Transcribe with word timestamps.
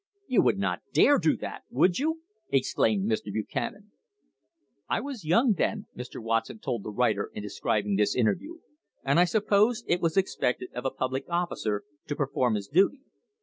"You 0.27 0.41
would 0.41 0.57
not 0.57 0.81
dare 0.93 1.19
do 1.19 1.37
that, 1.37 1.61
would 1.69 1.99
you?" 1.99 2.21
exclaimed 2.49 3.07
Mr. 3.07 3.25
Buchanan. 3.31 3.91
"I 4.89 4.99
was 4.99 5.23
young 5.23 5.53
then," 5.53 5.85
Mr. 5.95 6.19
Watson 6.19 6.57
told 6.57 6.81
the 6.81 6.89
writer 6.89 7.29
in 7.35 7.43
describ 7.43 7.85
ing 7.85 7.97
this 7.97 8.15
interview, 8.15 8.61
"and 9.03 9.19
I 9.19 9.25
supposed 9.25 9.85
it 9.87 10.01
was 10.01 10.17
expected 10.17 10.71
of 10.73 10.85
a 10.85 10.89
pub 10.89 11.11
lic 11.13 11.25
officer 11.29 11.83
to 12.07 12.15
perform 12.15 12.55
his 12.55 12.67
duty. 12.67 13.01